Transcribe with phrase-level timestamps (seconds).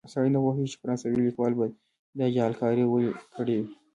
[0.13, 1.65] سړی نه پوهېږي چې فرانسوي لیکوال به
[2.19, 3.69] دا جعلکاري ولې کړې وي.